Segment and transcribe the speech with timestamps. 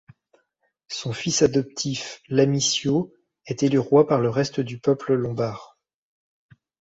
[0.87, 3.13] Son fils adoptif Lamissio
[3.45, 5.77] est élu roi par le reste du peuple lombard.